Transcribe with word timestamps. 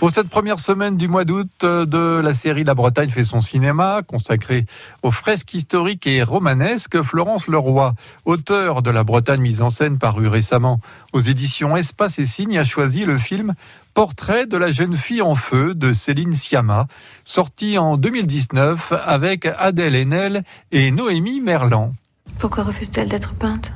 Pour 0.00 0.10
cette 0.10 0.28
première 0.28 0.58
semaine 0.58 0.96
du 0.96 1.06
mois 1.06 1.24
d'août 1.24 1.48
euh, 1.62 1.86
de 1.86 2.20
la 2.20 2.34
série 2.34 2.64
La 2.64 2.74
Bretagne 2.74 3.10
fait 3.10 3.22
son 3.22 3.40
cinéma, 3.40 4.02
consacré 4.04 4.66
aux 5.04 5.12
fresques 5.12 5.54
historiques 5.54 6.08
et 6.08 6.24
romanesques, 6.24 7.00
Florence 7.02 7.46
Leroy, 7.46 7.94
auteur 8.24 8.82
de 8.82 8.90
La 8.90 9.04
Bretagne 9.04 9.40
mise 9.40 9.62
en 9.62 9.70
scène 9.70 9.98
paru 9.98 10.26
récemment 10.26 10.80
aux 11.12 11.20
éditions 11.20 11.76
Espace 11.76 12.18
et 12.18 12.26
Signes, 12.26 12.58
a 12.58 12.64
choisi 12.64 13.04
le 13.04 13.18
film 13.18 13.54
Portrait 13.94 14.46
de 14.46 14.56
la 14.56 14.72
jeune 14.72 14.96
fille 14.96 15.22
en 15.22 15.36
feu 15.36 15.74
de 15.76 15.92
Céline 15.92 16.34
Sciamma, 16.34 16.88
sorti 17.24 17.78
en 17.78 17.96
2019 17.96 18.92
avec 19.06 19.46
Adèle 19.46 19.94
Haenel 19.94 20.42
et 20.72 20.90
Noémie 20.90 21.40
Merlan. 21.40 21.94
Pourquoi 22.40 22.64
refuse-t-elle 22.64 23.08
d'être 23.08 23.34
peinte? 23.34 23.72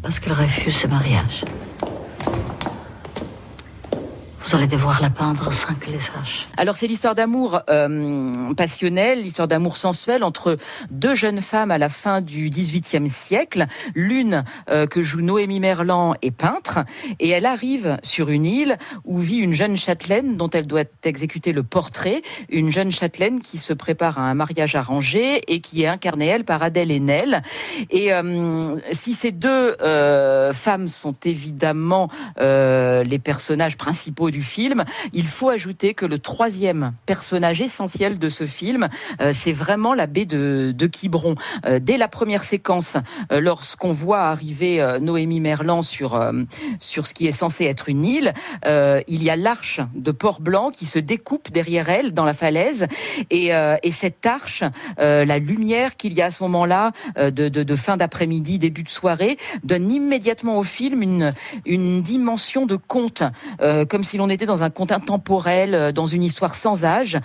Parce 0.00 0.20
qu'elle 0.20 0.34
refuse 0.34 0.76
ce 0.76 0.86
mariage. 0.86 1.44
Vous 4.46 4.54
allez 4.54 4.66
devoir 4.66 5.00
la 5.00 5.08
peindre 5.08 5.50
sans 5.54 5.74
que 5.74 5.88
les 5.88 5.98
sache. 5.98 6.48
Alors 6.58 6.76
c'est 6.76 6.86
l'histoire 6.86 7.14
d'amour 7.14 7.60
euh, 7.70 8.52
passionnel, 8.54 9.22
l'histoire 9.22 9.48
d'amour 9.48 9.78
sensuel 9.78 10.22
entre 10.22 10.58
deux 10.90 11.14
jeunes 11.14 11.40
femmes 11.40 11.70
à 11.70 11.78
la 11.78 11.88
fin 11.88 12.20
du 12.20 12.50
XVIIIe 12.50 13.08
siècle. 13.08 13.64
L'une 13.94 14.44
euh, 14.68 14.86
que 14.86 15.02
joue 15.02 15.22
Noémie 15.22 15.60
Merlan 15.60 16.14
est 16.20 16.30
peintre 16.30 16.80
et 17.20 17.30
elle 17.30 17.46
arrive 17.46 17.96
sur 18.02 18.28
une 18.28 18.44
île 18.44 18.76
où 19.04 19.18
vit 19.18 19.38
une 19.38 19.54
jeune 19.54 19.78
châtelaine 19.78 20.36
dont 20.36 20.50
elle 20.50 20.66
doit 20.66 20.84
exécuter 21.04 21.52
le 21.52 21.62
portrait, 21.62 22.20
une 22.50 22.70
jeune 22.70 22.92
châtelaine 22.92 23.40
qui 23.40 23.56
se 23.56 23.72
prépare 23.72 24.18
à 24.18 24.22
un 24.22 24.34
mariage 24.34 24.74
arrangé 24.74 25.40
et 25.48 25.60
qui 25.60 25.84
est 25.84 25.88
incarnée 25.88 26.26
elle 26.26 26.44
par 26.44 26.62
Adèle 26.62 26.90
Haenel. 26.90 27.40
Et 27.88 28.12
euh, 28.12 28.76
si 28.92 29.14
ces 29.14 29.32
deux 29.32 29.74
euh, 29.80 30.52
femmes 30.52 30.86
sont 30.88 31.16
évidemment 31.24 32.10
les 32.36 33.18
personnages 33.18 33.78
principaux 33.78 34.33
du 34.34 34.42
film. 34.42 34.84
Il 35.12 35.28
faut 35.28 35.48
ajouter 35.48 35.94
que 35.94 36.06
le 36.06 36.18
troisième 36.18 36.92
personnage 37.06 37.60
essentiel 37.60 38.18
de 38.18 38.28
ce 38.28 38.46
film, 38.46 38.88
euh, 39.20 39.30
c'est 39.32 39.52
vraiment 39.52 39.94
la 39.94 40.08
baie 40.08 40.24
de, 40.24 40.74
de 40.76 40.86
Quiberon. 40.88 41.36
Euh, 41.66 41.78
dès 41.78 41.96
la 41.96 42.08
première 42.08 42.42
séquence, 42.42 42.96
euh, 43.30 43.38
lorsqu'on 43.40 43.92
voit 43.92 44.22
arriver 44.22 44.98
Noémie 45.00 45.38
Merlan 45.38 45.82
sur 45.82 46.20
sur 46.80 47.06
ce 47.06 47.14
qui 47.14 47.26
est 47.28 47.32
censé 47.32 47.64
être 47.64 47.88
une 47.88 48.04
île, 48.04 48.32
il 48.66 49.22
y 49.22 49.30
a 49.30 49.36
l'arche 49.36 49.80
de 49.94 50.10
Port-Blanc 50.10 50.70
qui 50.70 50.86
se 50.86 50.98
découpe 50.98 51.52
derrière 51.52 51.88
elle 51.88 52.12
dans 52.12 52.24
la 52.24 52.34
falaise 52.34 52.86
et, 53.30 53.50
et 53.82 53.90
cette 53.90 54.26
arche, 54.26 54.64
la 54.98 55.38
lumière 55.38 55.96
qu'il 55.96 56.12
y 56.14 56.22
a 56.22 56.26
à 56.26 56.30
ce 56.30 56.42
moment-là 56.44 56.92
de, 57.16 57.30
de, 57.30 57.62
de 57.62 57.76
fin 57.76 57.96
d'après-midi, 57.96 58.58
début 58.58 58.82
de 58.82 58.88
soirée, 58.88 59.36
donne 59.62 59.90
immédiatement 59.90 60.58
au 60.58 60.64
film 60.64 61.02
une 61.02 61.32
une 61.64 62.02
dimension 62.02 62.66
de 62.66 62.76
conte, 62.76 63.22
comme 63.88 64.02
si 64.02 64.16
l'on 64.16 64.23
on 64.24 64.30
était 64.30 64.46
dans 64.46 64.62
un 64.62 64.70
conte 64.70 64.92
intemporel, 64.92 65.74
euh, 65.74 65.92
dans 65.92 66.06
une 66.06 66.22
histoire 66.22 66.54
sans 66.54 66.84
âge. 66.84 67.18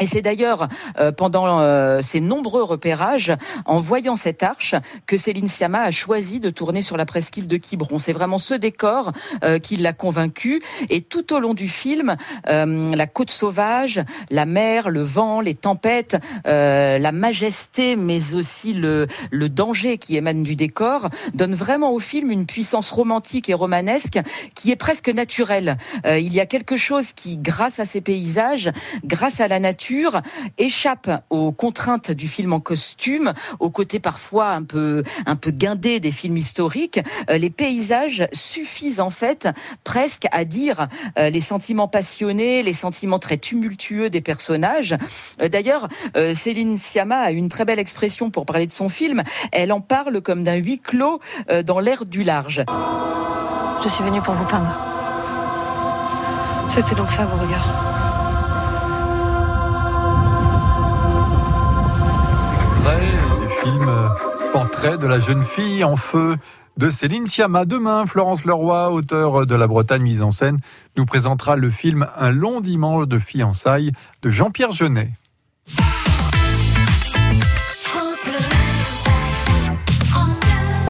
Et 0.00 0.06
c'est 0.06 0.22
d'ailleurs 0.22 0.68
euh, 0.98 1.12
pendant 1.12 1.60
euh, 1.60 2.00
ces 2.02 2.20
nombreux 2.20 2.62
repérages, 2.62 3.32
en 3.66 3.80
voyant 3.80 4.16
cette 4.16 4.42
arche, 4.42 4.74
que 5.06 5.16
Céline 5.16 5.48
Sciamma 5.48 5.82
a 5.82 5.90
choisi 5.90 6.40
de 6.40 6.50
tourner 6.50 6.82
sur 6.82 6.96
la 6.96 7.04
presqu'île 7.04 7.48
de 7.48 7.56
Quiberon. 7.56 7.98
C'est 7.98 8.12
vraiment 8.12 8.38
ce 8.38 8.54
décor 8.54 9.12
euh, 9.44 9.58
qui 9.58 9.76
l'a 9.76 9.92
convaincu. 9.92 10.62
Et 10.88 11.02
tout 11.02 11.32
au 11.32 11.40
long 11.40 11.54
du 11.54 11.68
film, 11.68 12.16
la 12.46 13.06
côte 13.06 13.30
sauvage, 13.30 14.00
la 14.30 14.46
mer, 14.46 14.90
le 14.90 15.02
vent, 15.02 15.40
les 15.40 15.54
tempêtes, 15.54 16.16
la 16.44 17.12
majesté, 17.12 17.96
mais 17.96 18.34
aussi 18.34 18.72
le, 18.72 19.06
le 19.30 19.48
danger 19.48 19.98
qui 19.98 20.16
émane 20.16 20.42
du 20.42 20.56
décor, 20.56 21.08
donnent 21.34 21.54
vraiment 21.54 21.92
au 21.92 21.98
film 21.98 22.30
une 22.30 22.46
puissance 22.46 22.90
romantique 22.90 23.48
et 23.48 23.54
romanesque 23.54 24.18
qui 24.54 24.70
est 24.70 24.76
presque 24.76 25.08
naturelle. 25.08 25.76
il 26.06 26.32
y 26.32 26.40
a 26.40 26.46
quelque 26.46 26.76
chose 26.76 27.12
qui, 27.12 27.36
grâce 27.38 27.80
à 27.80 27.84
ces 27.84 28.00
paysages, 28.00 28.70
grâce 29.04 29.40
à 29.40 29.48
la 29.48 29.60
nature, 29.60 29.77
échappe 30.58 31.10
aux 31.30 31.52
contraintes 31.52 32.10
du 32.10 32.28
film 32.28 32.52
en 32.52 32.60
costume, 32.60 33.32
au 33.60 33.70
côté 33.70 34.00
parfois 34.00 34.50
un 34.50 34.62
peu 34.62 35.02
un 35.26 35.36
peu 35.36 35.50
guindé 35.50 36.00
des 36.00 36.10
films 36.10 36.36
historiques. 36.36 37.00
Euh, 37.30 37.38
les 37.38 37.50
paysages 37.50 38.26
suffisent 38.32 39.00
en 39.00 39.10
fait 39.10 39.48
presque 39.84 40.26
à 40.32 40.44
dire 40.44 40.88
euh, 41.18 41.30
les 41.30 41.40
sentiments 41.40 41.88
passionnés, 41.88 42.62
les 42.62 42.72
sentiments 42.72 43.18
très 43.18 43.38
tumultueux 43.38 44.10
des 44.10 44.20
personnages. 44.20 44.96
Euh, 45.40 45.48
d'ailleurs, 45.48 45.88
Céline 46.34 46.78
Sciamma 46.78 47.20
a 47.20 47.30
une 47.30 47.48
très 47.48 47.64
belle 47.64 47.78
expression 47.78 48.30
pour 48.30 48.46
parler 48.46 48.66
de 48.66 48.72
son 48.72 48.88
film. 48.88 49.22
Elle 49.52 49.72
en 49.72 49.80
parle 49.80 50.20
comme 50.20 50.42
d'un 50.42 50.56
huis 50.56 50.80
clos 50.80 51.20
dans 51.64 51.80
l'air 51.80 52.04
du 52.04 52.22
large. 52.22 52.64
Je 53.82 53.88
suis 53.88 54.04
venue 54.04 54.20
pour 54.20 54.34
vous 54.34 54.44
peindre. 54.44 54.76
C'était 56.68 56.94
donc 56.94 57.10
ça 57.10 57.24
vos 57.24 57.42
regards. 57.44 57.97
Portrait 64.70 64.98
de 64.98 65.06
la 65.06 65.18
jeune 65.18 65.44
fille 65.44 65.82
en 65.82 65.96
feu 65.96 66.36
de 66.76 66.90
Céline 66.90 67.26
Sciamma. 67.26 67.64
Demain, 67.64 68.04
Florence 68.04 68.44
Leroy, 68.44 68.90
auteur 68.90 69.46
de 69.46 69.54
La 69.54 69.66
Bretagne 69.66 70.02
mise 70.02 70.22
en 70.22 70.30
scène, 70.30 70.58
nous 70.98 71.06
présentera 71.06 71.56
le 71.56 71.70
film 71.70 72.06
Un 72.18 72.30
long 72.30 72.60
dimanche 72.60 73.08
de 73.08 73.18
fiançailles 73.18 73.92
de 74.20 74.28
Jean-Pierre 74.28 74.72
Jeunet. 74.72 75.12